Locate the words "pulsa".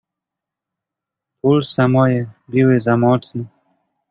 1.43-1.87